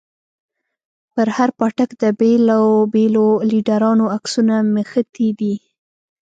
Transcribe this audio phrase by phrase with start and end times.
[1.13, 2.61] پر هر پاټک د بېلو
[2.93, 5.55] بېلو ليډرانو عکسونه مښتي دي.